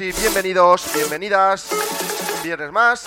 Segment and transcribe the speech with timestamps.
[0.00, 1.68] bienvenidos, bienvenidas,
[2.42, 3.04] viernes más.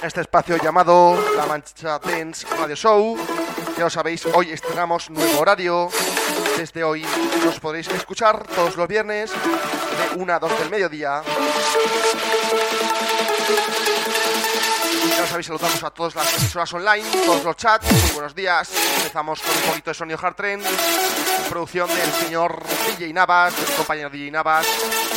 [0.00, 3.18] Este espacio llamado La Mancha Dance Radio Show.
[3.76, 5.88] Ya lo sabéis, hoy estrenamos nuevo horario.
[6.56, 7.04] Desde hoy
[7.44, 11.22] nos podréis escuchar todos los viernes de 1 a 2 del mediodía.
[15.32, 17.90] Sabéis, saludamos a todas las emisoras online, todos los chats.
[17.90, 18.68] Muy buenos días.
[18.98, 20.62] Empezamos con un poquito de sonido hard trend.
[21.48, 24.66] Producción del señor DJ Navas, del compañero DJ Navas.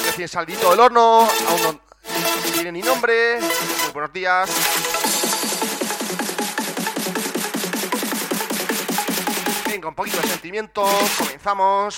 [0.05, 1.81] Recién saldito del horno, aún no
[2.53, 3.41] tiene ni nombre.
[3.41, 4.49] Muy buenos días.
[9.65, 10.87] Con un poquito de sentimiento,
[11.17, 11.97] comenzamos.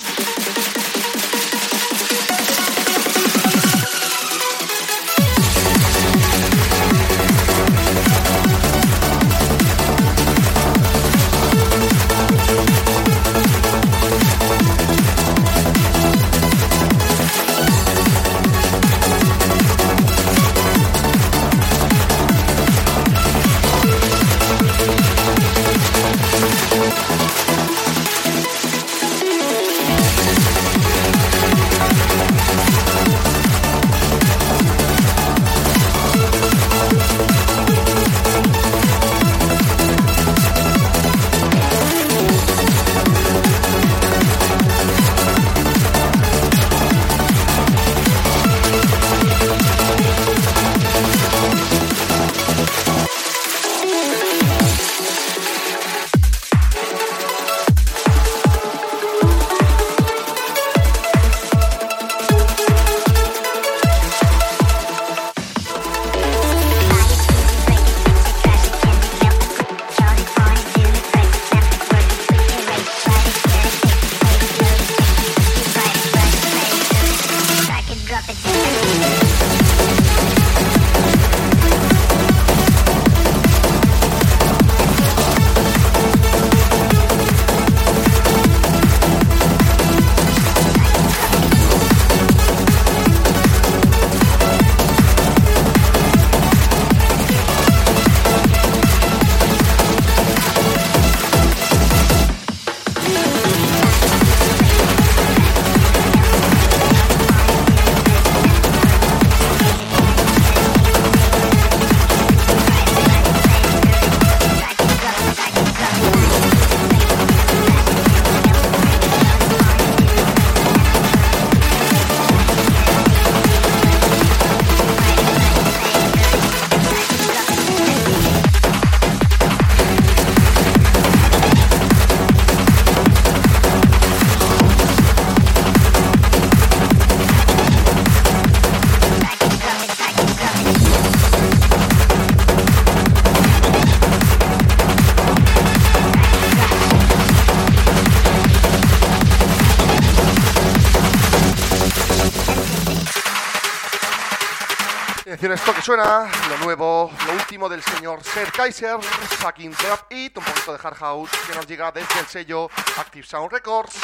[155.87, 160.79] Suena, lo nuevo, lo último del señor Ser Kaiser, Fucking Drop It, un poquito de
[160.83, 163.95] hard house que nos llega desde el sello Active Sound Records.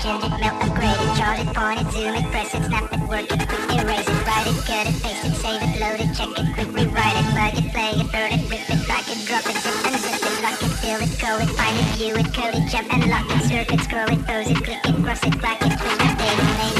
[0.00, 3.00] Change it, melt, upgrade it, charge it, point it, zoom it, press it, snap it,
[3.04, 6.10] work it, quick erase it, write it, cut it, paste it, save it, load it,
[6.16, 9.20] check it, quick rewrite it, plug it, play it, burn it, rip it, drag it,
[9.28, 12.32] drop it, zip, unzip it, lock it, fill it, code it, find it, view it,
[12.32, 15.38] code it, jump and lock it, circuit, scroll it, pose it, click it, cross it,
[15.38, 16.79] crack it, date it, name it,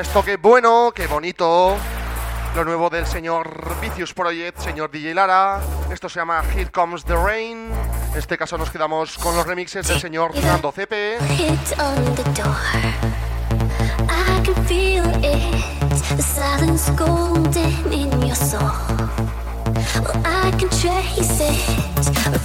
[0.00, 1.76] esto, qué bueno, qué bonito.
[2.56, 5.60] Lo nuevo del señor Vicious Project, señor DJ Lara.
[5.92, 7.70] Esto se llama Here Comes the Rain.
[8.12, 11.18] En este caso nos quedamos con los remixes del señor Nando CP.
[20.24, 21.56] I can trace it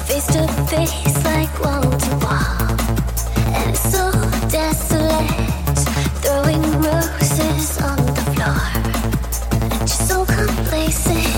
[0.05, 3.04] face to face like wall to wall.
[10.25, 11.34] Complacent,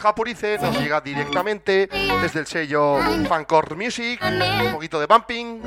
[0.00, 1.88] Japurice, nos llega directamente
[2.22, 4.20] desde el sello Fancore Music,
[4.64, 5.59] un poquito de bumping.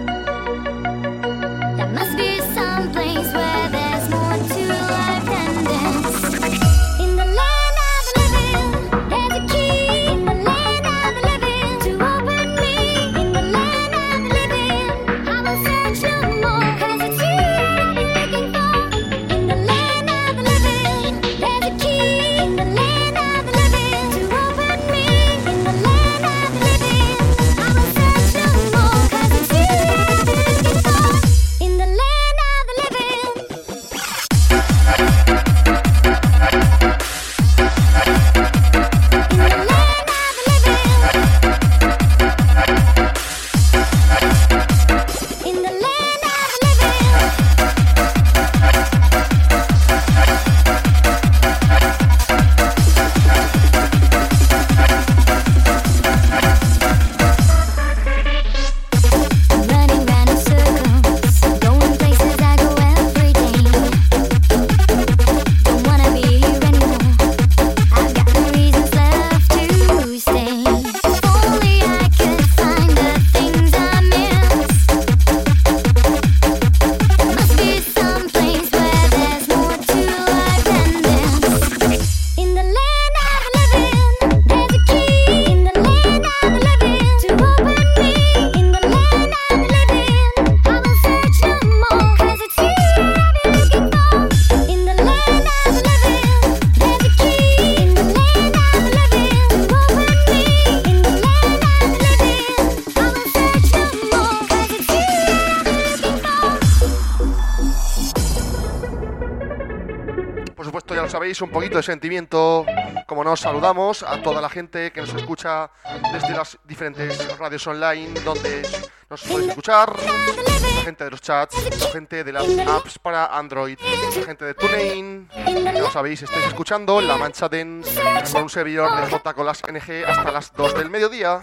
[111.77, 112.65] De sentimiento,
[113.07, 115.69] como nos saludamos a toda la gente que nos escucha
[116.11, 118.67] desde las diferentes radios online donde
[119.09, 123.77] nos puede escuchar, la gente de los chats, la gente de las apps para Android,
[124.15, 125.29] la gente de TuneIn,
[125.73, 127.99] ya sabéis, estáis escuchando La Mancha Dance
[128.31, 131.41] con un servidor de J con las NG hasta las 2 del mediodía.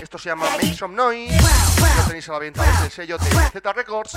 [0.00, 1.36] Esto se llama Make Some Noise.
[1.36, 4.14] Lo tenéis a la venta desde el sello TZ Records.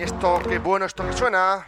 [0.00, 1.66] Esto, qué bueno esto que suena.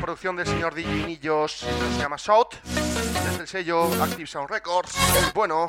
[0.00, 4.96] Producción del señor DJ Nillos, se llama Shout, desde el sello Active Sound Records.
[4.96, 5.68] Muy bueno.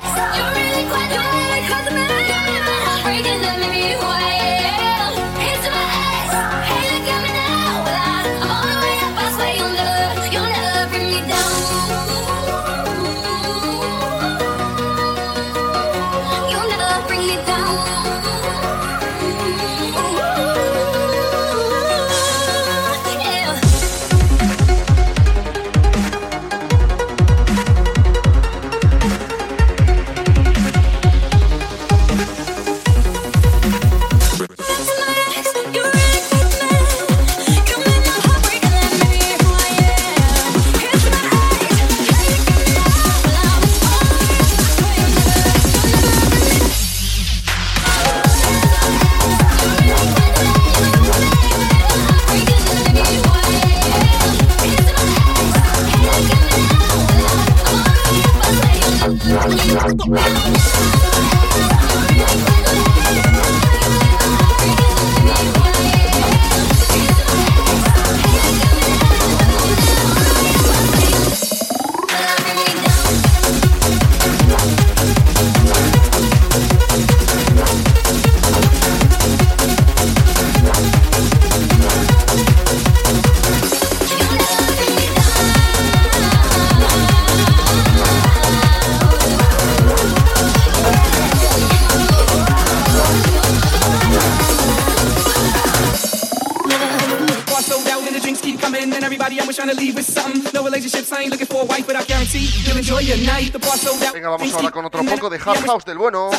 [104.12, 106.30] Venga, vamos ahora con otro poco de Hard House del bueno.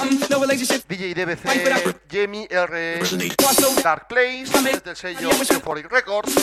[0.87, 1.45] DJ DBC,
[2.11, 2.99] Jamie R,
[3.83, 6.33] Dark Place, desde el sello Euphoric Records.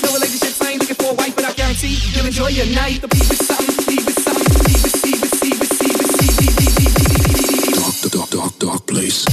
[8.11, 9.25] Dark, dark, dark place.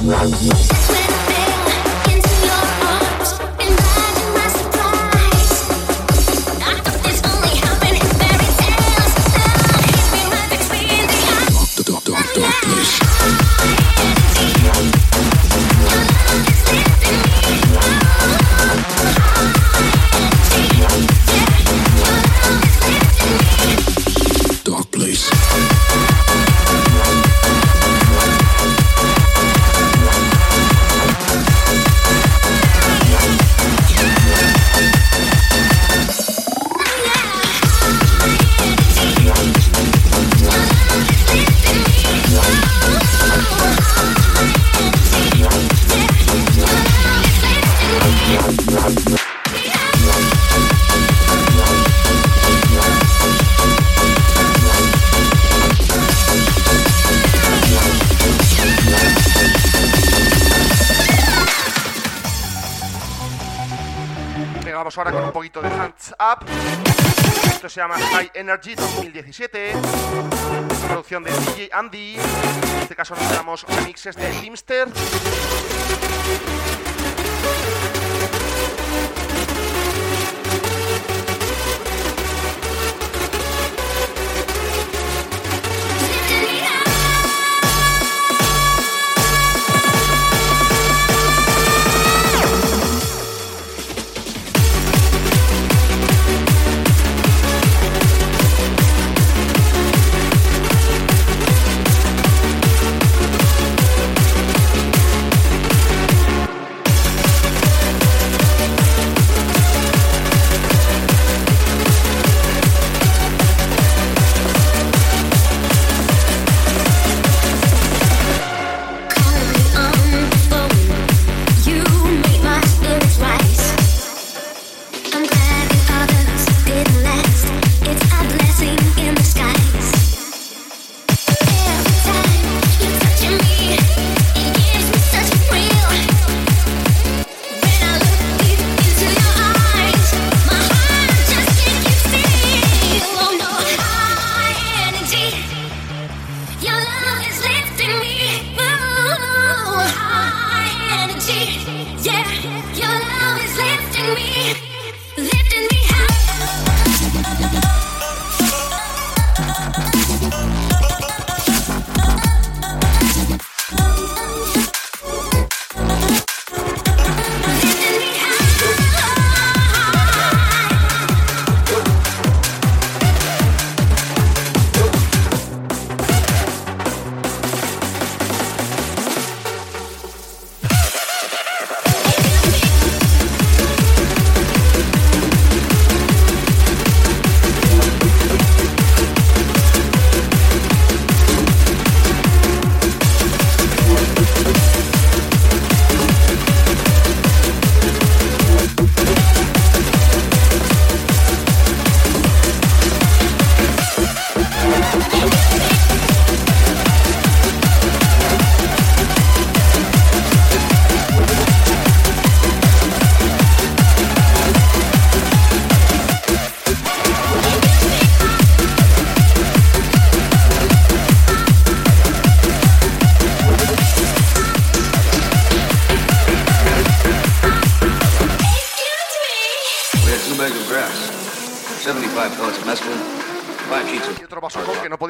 [0.00, 1.07] Ahora
[67.68, 69.72] Se llama High Energy 2017.
[70.88, 72.14] Producción de DJ Andy.
[72.14, 74.88] En este caso nos damos remixes de Teamster.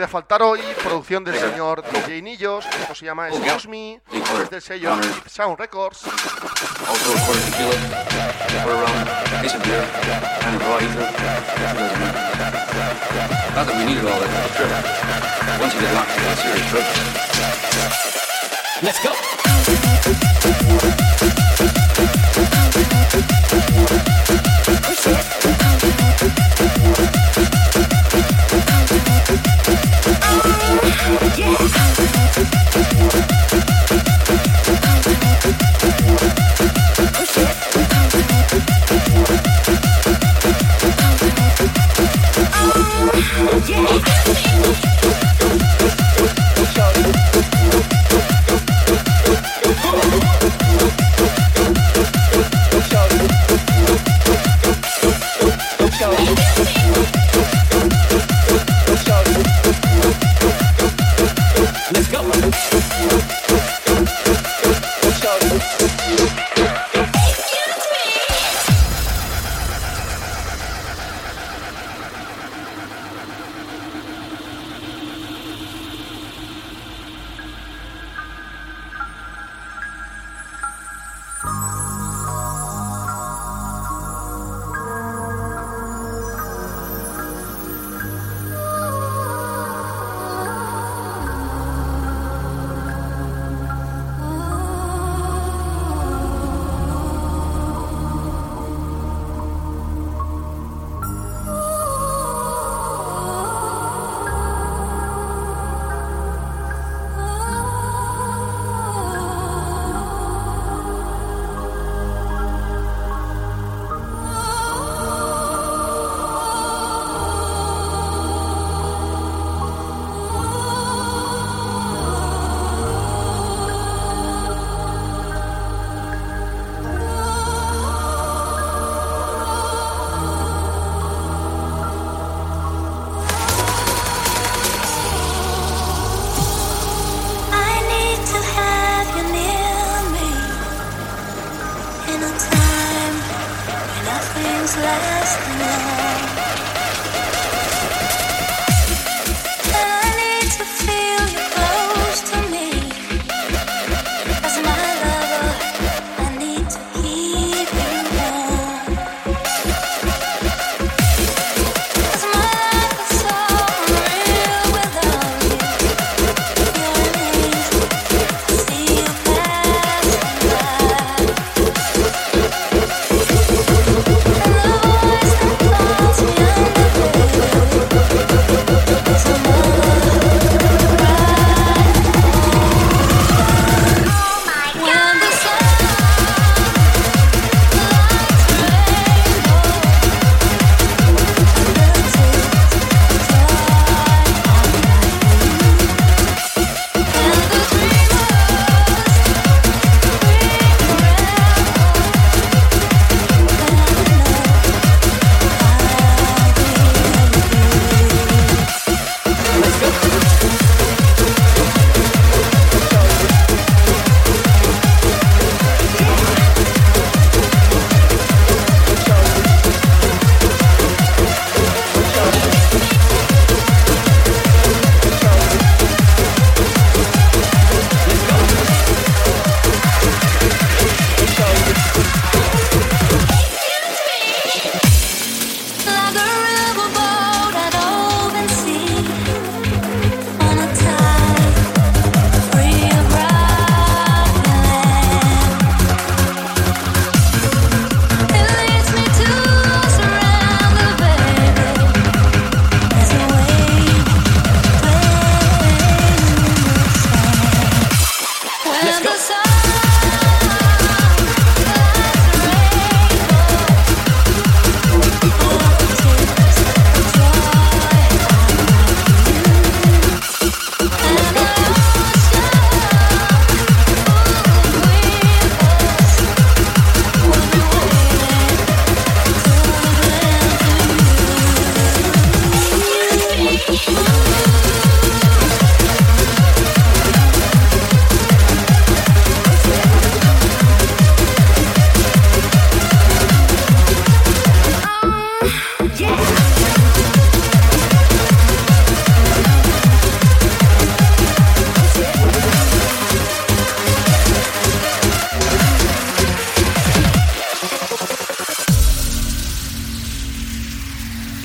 [0.09, 4.01] Faltar hoy, producción del señor DJ Nillos, esto se llama Excuse Me,
[4.43, 6.05] es del sello Sound Records.
[6.87, 7.49] Also recorded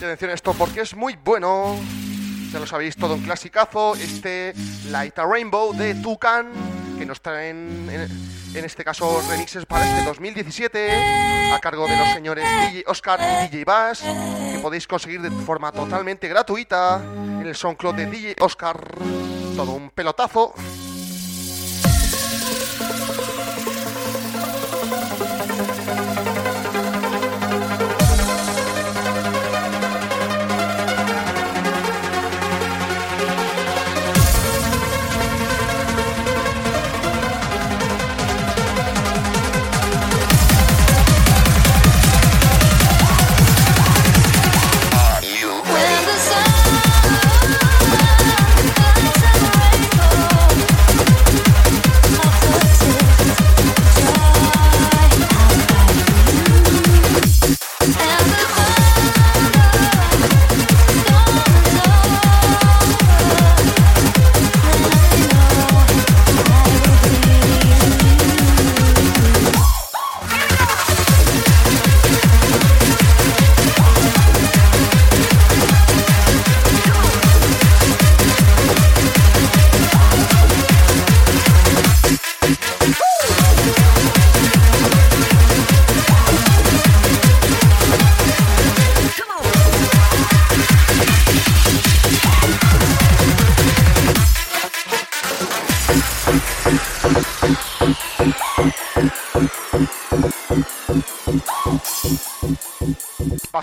[0.06, 1.76] atención a esto porque es muy bueno.
[2.52, 3.96] Ya lo sabéis, todo un clasicazo.
[3.96, 4.54] Este
[4.90, 6.52] Light a Rainbow de Tucan,
[6.98, 10.92] que nos traen en, este caso remixes para este 2017,
[11.52, 15.72] a cargo de los señores DJ Oscar y DJ Bass, que podéis conseguir de forma
[15.72, 18.80] totalmente gratuita en el SoundCloud de DJ Oscar.
[19.56, 20.54] Todo un pelotazo.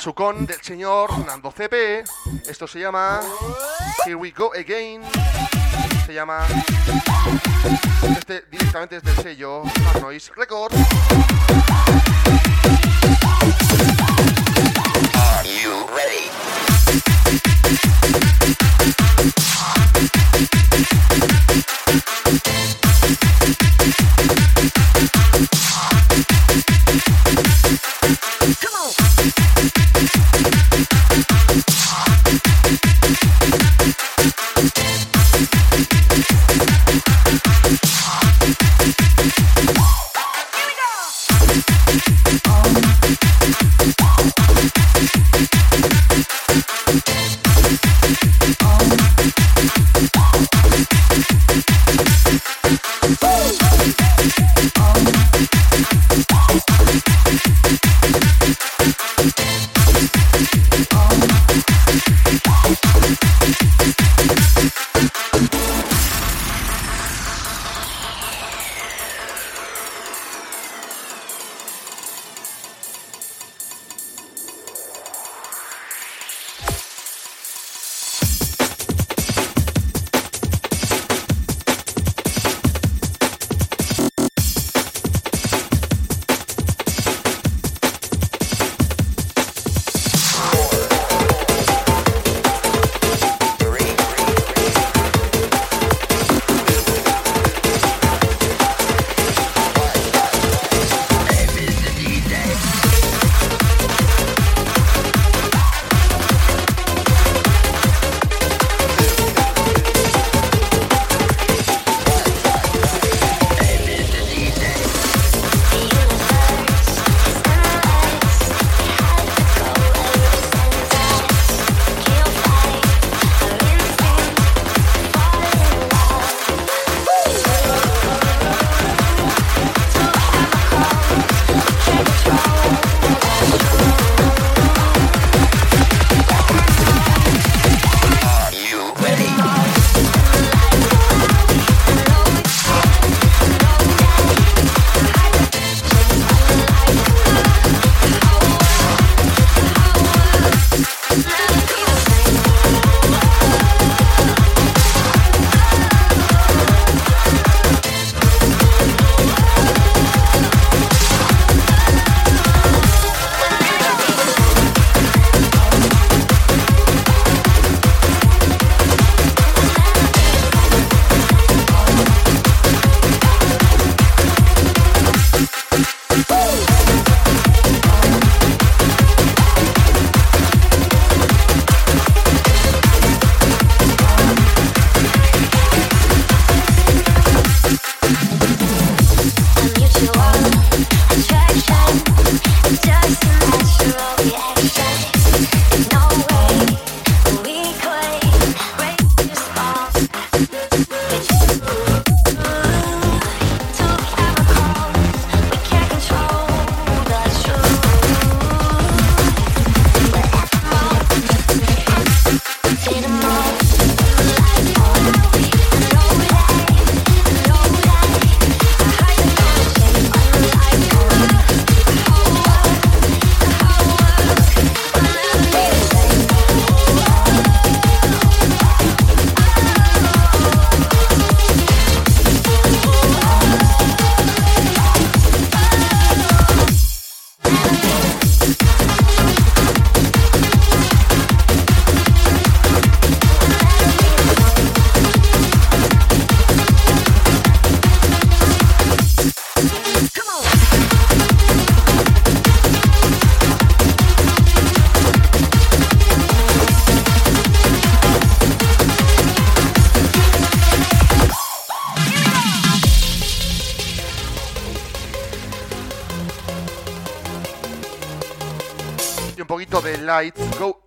[0.01, 2.05] basucón del señor Nando CP.
[2.48, 3.20] Esto se llama
[4.07, 5.03] Here We Go Again.
[6.07, 6.46] Se llama
[8.16, 9.62] este directamente desde el sello
[10.01, 10.74] Noise Records.
[15.12, 16.30] Are you ready?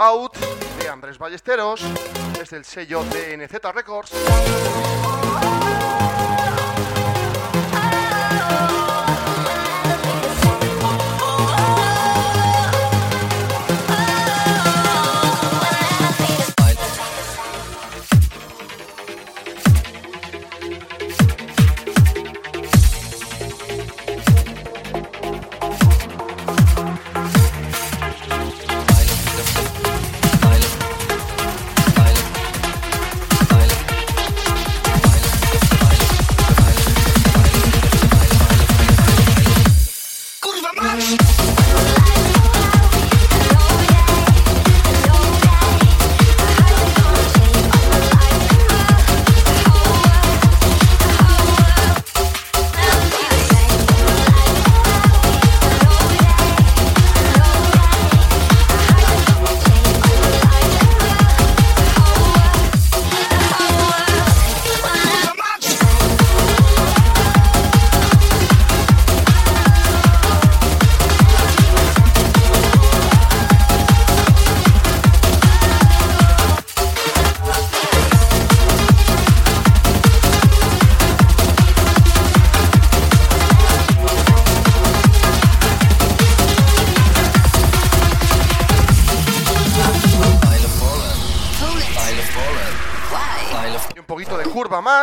[0.03, 1.81] De Andrés Ballesteros,
[2.41, 4.11] es el sello de NZ Records.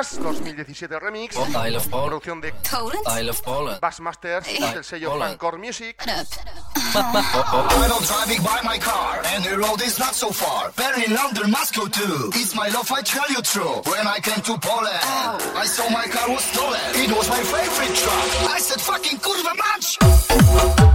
[0.00, 1.36] Más, 2017 remix,
[1.90, 2.54] producción de
[3.80, 5.96] Bassmasters del sello Fancore Music.
[6.06, 10.72] I don't driving by my car, and the road is not so far.
[10.74, 12.30] Berlin, London, Moscow too.
[12.34, 13.82] It's my love, I tell you true.
[13.84, 15.00] When I came to Poland,
[15.54, 16.80] I saw my car was stolen.
[16.94, 18.54] It was my favorite truck.
[18.56, 20.89] I said, fucking kurwa mać!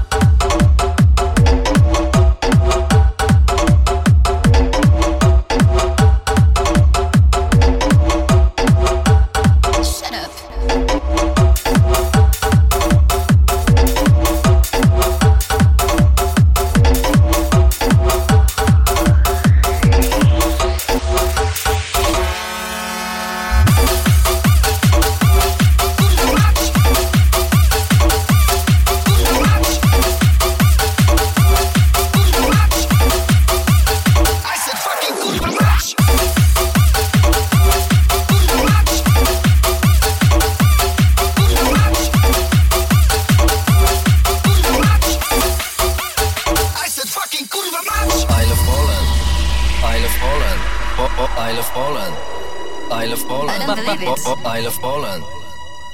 [54.76, 55.24] Of Poland.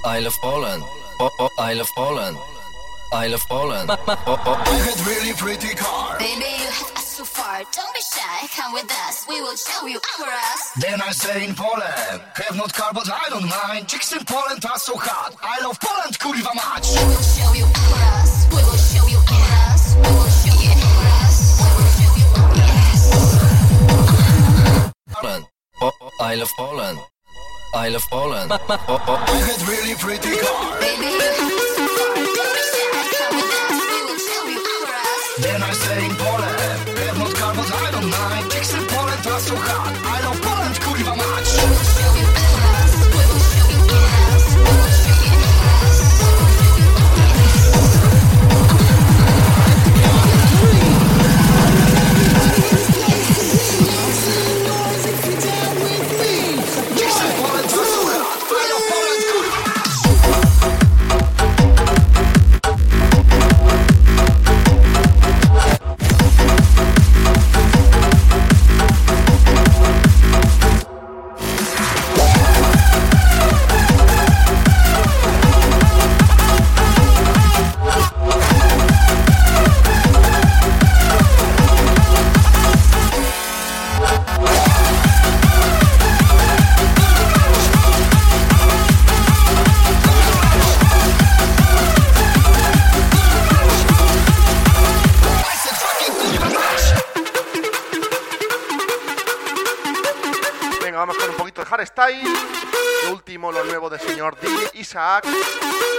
[0.05, 0.83] I love Poland.
[1.19, 2.37] Oh, oh, Isle of Poland.
[3.13, 3.89] I love Poland.
[3.89, 4.63] Oh, oh.
[4.65, 6.17] I had really pretty car.
[6.17, 7.63] Baby, you have us so far.
[7.75, 8.47] Don't be shy.
[8.55, 9.25] Come with us.
[9.27, 10.71] We will show you our ass.
[10.79, 12.21] Then I say in Poland.
[12.35, 13.87] Have not car, but I don't mind.
[13.87, 15.35] Chicks in Poland are so hot.
[15.43, 16.85] I love Poland, kurwa mać.
[16.95, 18.47] We will show you our ass.
[18.49, 19.83] We will show you our ass.
[19.95, 21.37] We will show you our ass.
[21.61, 23.03] We will show you our ass.
[25.13, 25.43] Poland.
[25.81, 27.10] Oh, oh,
[27.81, 28.51] Isle of Poland.
[28.51, 30.29] I had really pretty
[35.41, 36.99] Then I stay in Poland.
[36.99, 38.51] Red not car, but I don't mind.
[38.51, 39.93] Kicks in Poland are so hot.
[40.05, 40.50] I love Poland.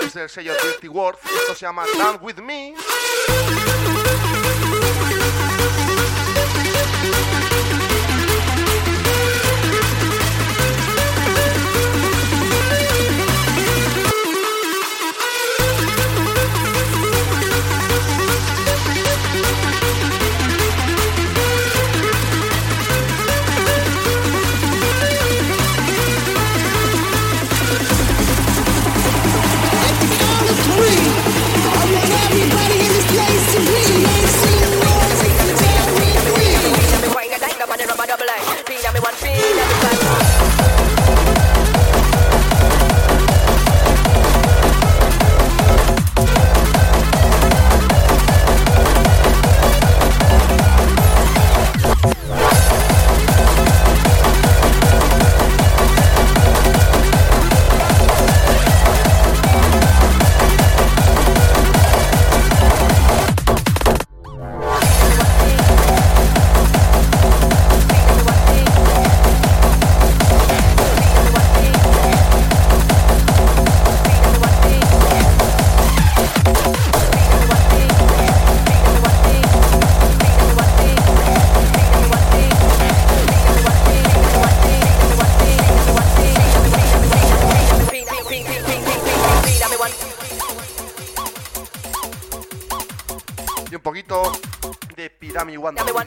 [0.02, 1.18] Es del sello Dirty World.
[1.24, 2.74] Esto se llama Dance With Me.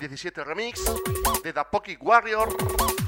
[0.08, 0.84] 17 Remix
[1.44, 3.05] de The Pocket Warrior.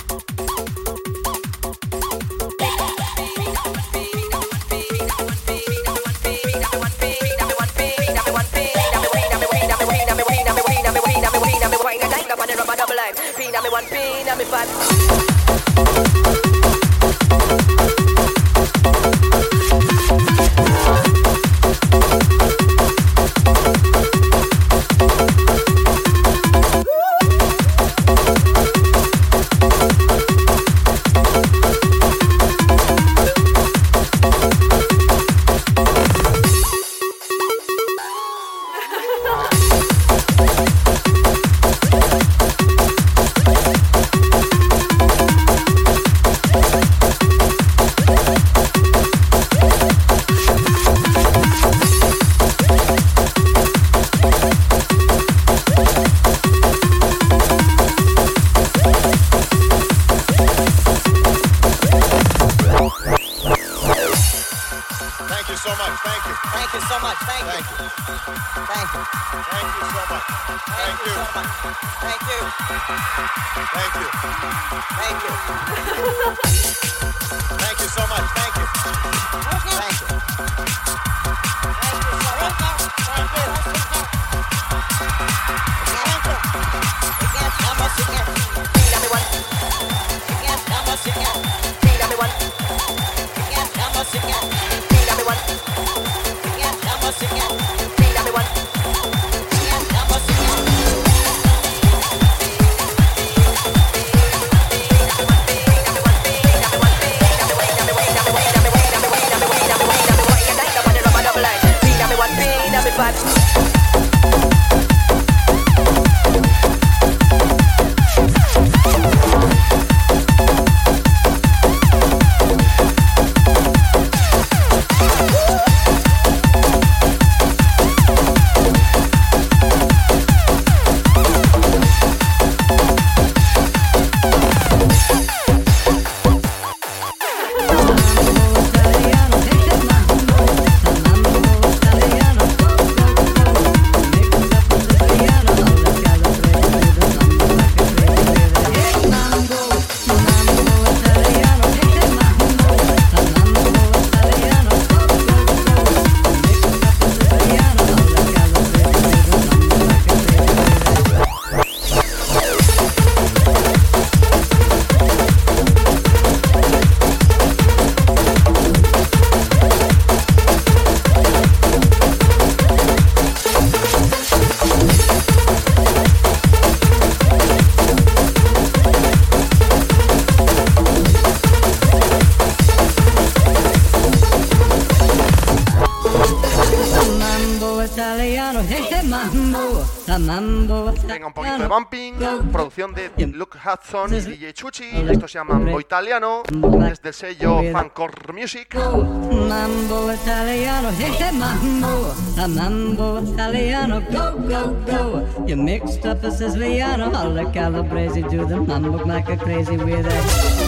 [193.67, 194.85] Hudson y DJ Chuchi.
[195.09, 198.75] Esto se llama Mambo Italiano, desde el sello Fancore Music.
[198.75, 205.45] Mambo italiano, este mambo, la mambo italiano, go, go, go.
[205.45, 210.05] You mixed up a Siciliano, all the calabrese do the mambo like a crazy with
[210.05, 210.66] it.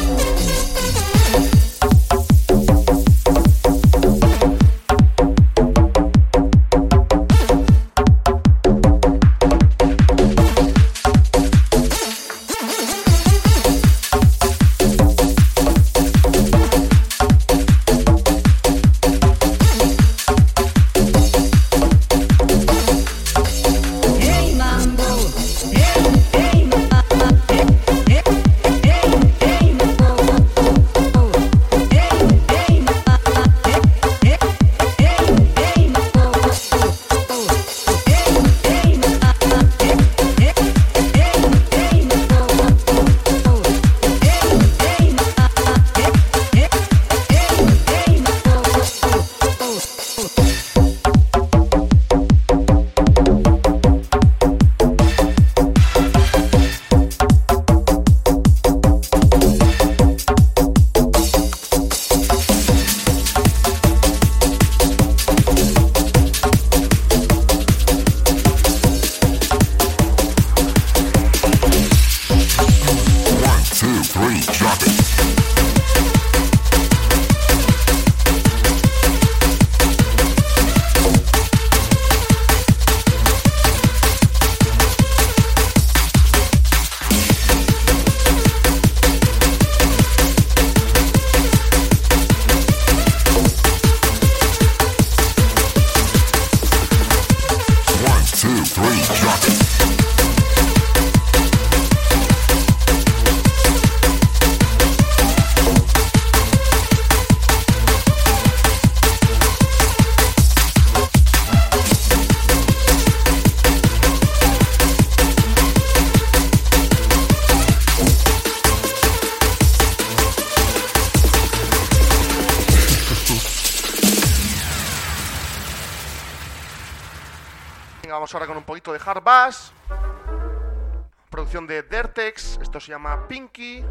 [131.30, 132.60] Producción de Dertex.
[132.62, 133.84] Esto se llama Pinky.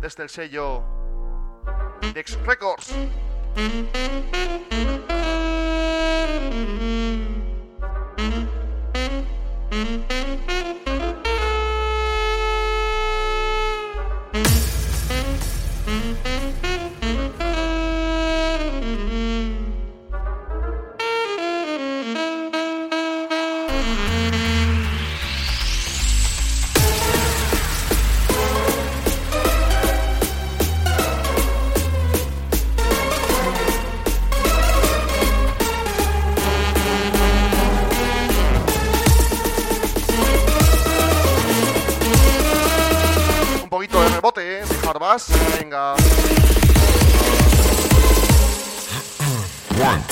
[0.00, 0.82] Desde el sello
[2.12, 2.94] Dex Records.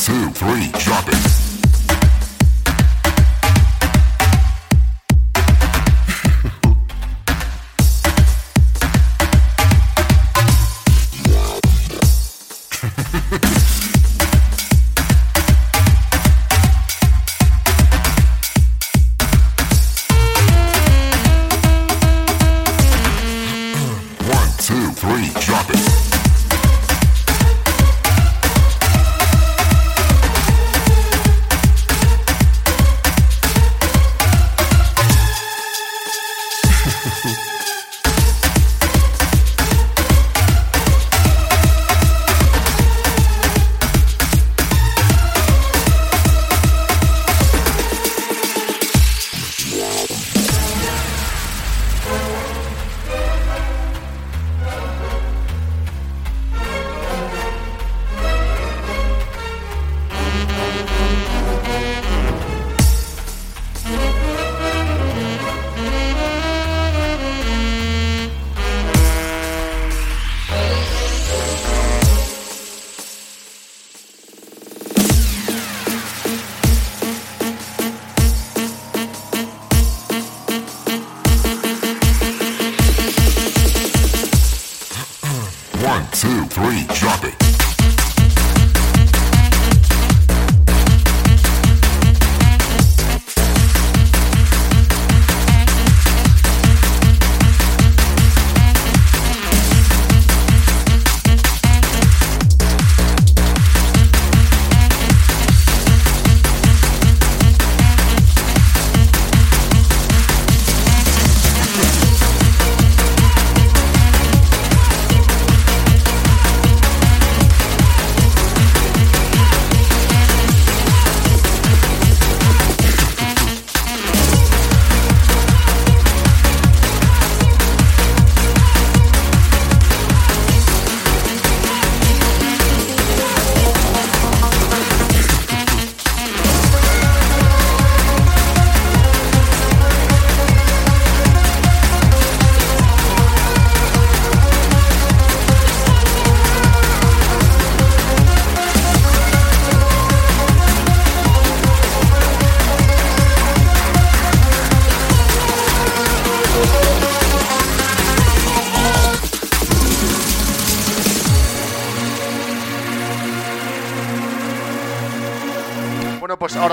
[0.09, 1.48] Two, three, drop it.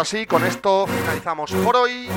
[0.06, 2.08] Ahora sí, con esto finalizamos por hoy.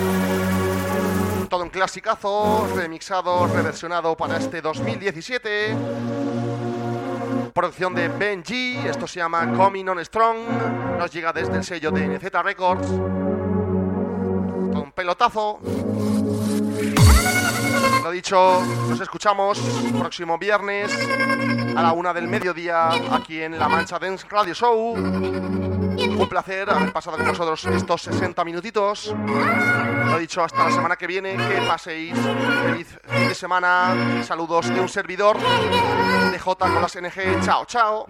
[1.49, 5.74] Todo un clasicazo, remixado, reversionado para este 2017.
[7.55, 10.36] Producción de Benji, esto se llama Coming on Strong.
[10.99, 12.86] Nos llega desde el sello de NZ Records.
[12.86, 15.59] Todo un pelotazo.
[18.09, 19.59] Lo dicho, nos escuchamos
[19.98, 20.90] próximo viernes
[21.76, 24.94] a la una del mediodía aquí en La Mancha Dance Radio Show.
[24.94, 29.14] Un placer haber pasado con vosotros estos 60 minutitos.
[30.06, 31.36] Lo dicho, hasta la semana que viene.
[31.36, 32.14] Que paséis
[32.62, 34.24] feliz fin de semana.
[34.24, 35.36] Saludos de un servidor
[36.32, 37.44] de J con las NG.
[37.44, 38.06] Chao, chao.